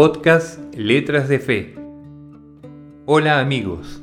[0.00, 1.74] Podcast Letras de Fe.
[3.04, 4.02] Hola amigos.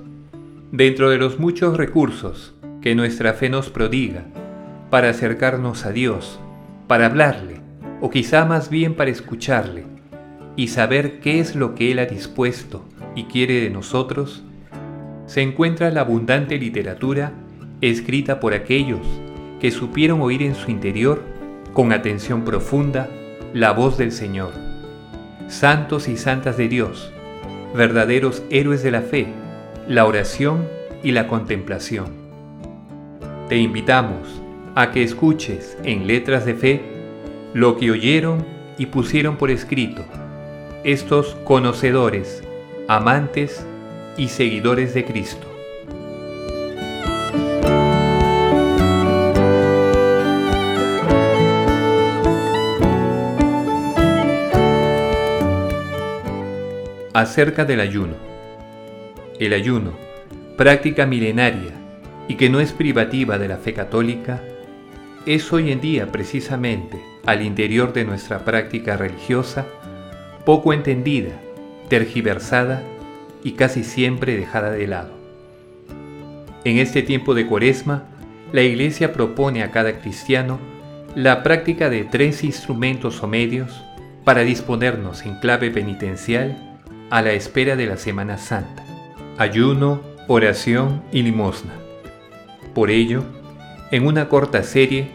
[0.72, 4.26] Dentro de los muchos recursos que nuestra fe nos prodiga
[4.92, 6.40] para acercarnos a Dios,
[6.86, 7.62] para hablarle,
[8.00, 9.86] o quizá más bien para escucharle,
[10.56, 12.86] y saber qué es lo que Él ha dispuesto
[13.16, 14.44] y quiere de nosotros,
[15.26, 17.32] se encuentra la abundante literatura
[17.82, 19.02] escrita por aquellos
[19.60, 21.24] que supieron oír en su interior,
[21.74, 23.10] con atención profunda,
[23.52, 24.67] la voz del Señor.
[25.48, 27.14] Santos y santas de Dios,
[27.74, 29.28] verdaderos héroes de la fe,
[29.88, 30.68] la oración
[31.04, 32.08] y la contemplación.
[33.48, 34.42] Te invitamos
[34.76, 36.82] a que escuches en letras de fe
[37.54, 38.46] lo que oyeron
[38.78, 40.04] y pusieron por escrito
[40.84, 42.44] estos conocedores,
[42.88, 43.66] amantes
[44.18, 45.57] y seguidores de Cristo.
[57.18, 58.14] Acerca del ayuno.
[59.40, 59.94] El ayuno,
[60.56, 61.72] práctica milenaria
[62.28, 64.44] y que no es privativa de la fe católica,
[65.26, 69.66] es hoy en día precisamente al interior de nuestra práctica religiosa
[70.46, 71.32] poco entendida,
[71.90, 72.84] tergiversada
[73.44, 75.10] y casi siempre dejada de lado.
[76.66, 78.04] En este tiempo de cuaresma,
[78.52, 80.60] la Iglesia propone a cada cristiano
[81.16, 83.72] la práctica de tres instrumentos o medios
[84.24, 86.67] para disponernos en clave penitencial
[87.10, 88.84] a la espera de la Semana Santa,
[89.38, 91.74] ayuno, oración y limosna.
[92.74, 93.24] Por ello,
[93.92, 95.08] en una corta serie,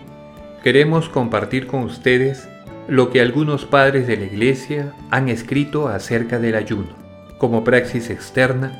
[0.62, 2.48] queremos compartir con ustedes
[2.88, 6.96] lo que algunos padres de la Iglesia han escrito acerca del ayuno,
[7.38, 8.72] como praxis externa,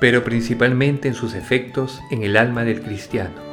[0.00, 3.45] pero principalmente en sus efectos en el alma del cristiano.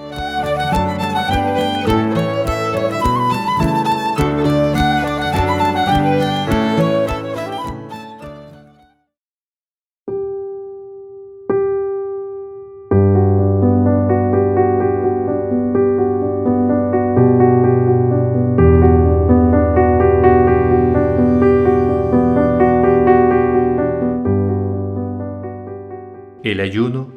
[26.53, 27.07] El ayuno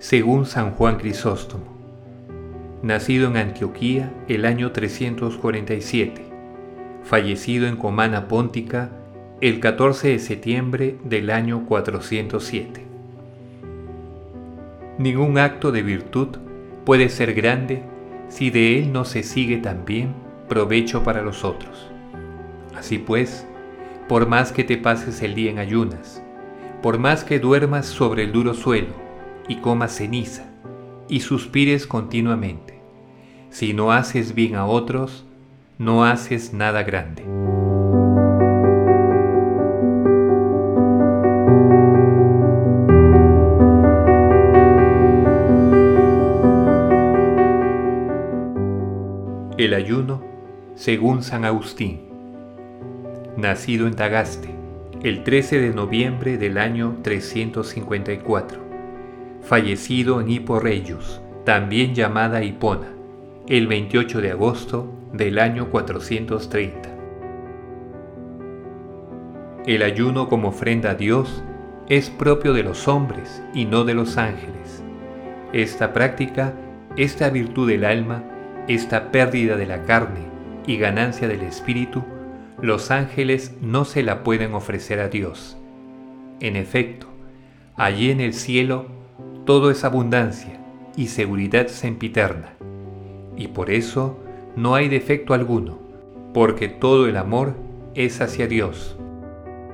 [0.00, 1.62] según San Juan Crisóstomo.
[2.82, 6.24] Nacido en Antioquía el año 347,
[7.04, 8.90] fallecido en Comana Póntica
[9.40, 12.84] el 14 de septiembre del año 407.
[14.98, 16.38] Ningún acto de virtud
[16.84, 17.84] puede ser grande
[18.28, 20.14] si de él no se sigue también
[20.48, 21.92] provecho para los otros.
[22.74, 23.46] Así pues,
[24.08, 26.24] por más que te pases el día en ayunas,
[26.82, 28.94] por más que duermas sobre el duro suelo
[29.48, 30.50] y comas ceniza
[31.08, 32.80] y suspires continuamente,
[33.50, 35.24] si no haces bien a otros,
[35.78, 37.24] no haces nada grande.
[49.58, 50.22] El ayuno
[50.74, 52.00] según San Agustín.
[53.36, 54.59] Nacido en Tagaste,
[55.02, 58.60] el 13 de noviembre del año 354,
[59.40, 60.60] fallecido en Hippo
[61.44, 62.88] también llamada Hipona,
[63.48, 66.90] el 28 de agosto del año 430.
[69.66, 71.42] El ayuno como ofrenda a Dios
[71.88, 74.82] es propio de los hombres y no de los ángeles.
[75.54, 76.52] Esta práctica,
[76.98, 78.22] esta virtud del alma,
[78.68, 80.28] esta pérdida de la carne
[80.66, 82.04] y ganancia del espíritu,
[82.62, 85.56] los ángeles no se la pueden ofrecer a Dios.
[86.40, 87.06] En efecto,
[87.74, 88.86] allí en el cielo
[89.46, 90.60] todo es abundancia
[90.94, 92.52] y seguridad sempiterna,
[93.36, 94.18] y por eso
[94.56, 95.78] no hay defecto alguno,
[96.34, 97.54] porque todo el amor
[97.94, 98.96] es hacia Dios.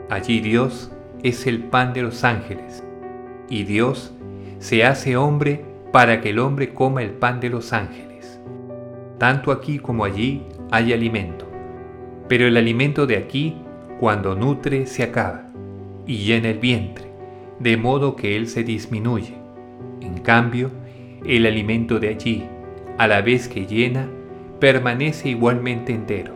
[0.08, 0.92] Allí Dios
[1.24, 2.84] es el pan de los ángeles,
[3.48, 4.12] y Dios
[4.60, 8.40] se hace hombre para que el hombre coma el pan de los ángeles.
[9.18, 11.45] Tanto aquí como allí hay alimento
[12.28, 13.56] pero el alimento de aquí,
[14.00, 15.46] cuando nutre, se acaba
[16.06, 17.06] y llena el vientre,
[17.58, 19.34] de modo que él se disminuye.
[20.00, 20.70] En cambio,
[21.24, 22.44] el alimento de allí,
[22.98, 24.08] a la vez que llena,
[24.60, 26.34] permanece igualmente entero.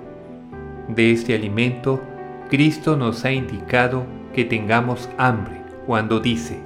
[0.89, 2.01] De este alimento,
[2.49, 4.05] Cristo nos ha indicado
[4.35, 6.59] que tengamos hambre cuando dice,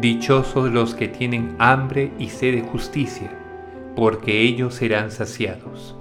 [0.00, 3.30] Dichosos los que tienen hambre y sed de justicia,
[3.96, 5.96] porque ellos serán saciados.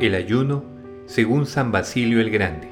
[0.00, 0.64] El ayuno,
[1.04, 2.68] según San Basilio el Grande,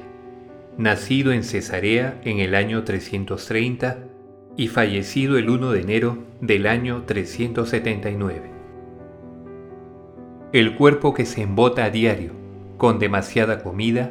[0.78, 3.98] nacido en Cesarea en el año 330
[4.56, 8.50] y fallecido el 1 de enero del año 379.
[10.54, 12.32] El cuerpo que se embota a diario
[12.78, 14.10] con demasiada comida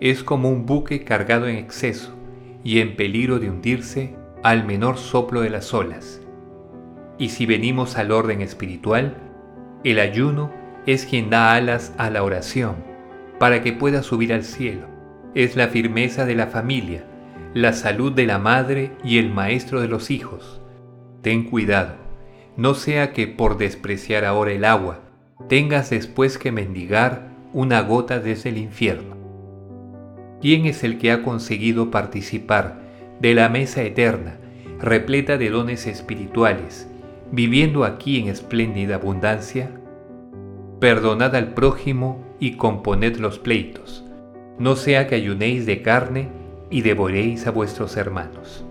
[0.00, 2.16] es como un buque cargado en exceso
[2.64, 6.20] y en peligro de hundirse al menor soplo de las olas.
[7.16, 9.18] Y si venimos al orden espiritual,
[9.84, 12.76] el ayuno es quien da alas a la oración
[13.38, 14.86] para que pueda subir al cielo.
[15.34, 17.04] Es la firmeza de la familia,
[17.54, 20.60] la salud de la madre y el maestro de los hijos.
[21.22, 21.94] Ten cuidado,
[22.56, 25.00] no sea que por despreciar ahora el agua,
[25.48, 29.16] tengas después que mendigar una gota desde el infierno.
[30.40, 32.80] ¿Quién es el que ha conseguido participar
[33.20, 34.38] de la mesa eterna,
[34.78, 36.88] repleta de dones espirituales,
[37.32, 39.79] viviendo aquí en espléndida abundancia?
[40.80, 44.02] Perdonad al prójimo y componed los pleitos,
[44.58, 46.30] no sea que ayunéis de carne
[46.70, 48.64] y devoréis a vuestros hermanos.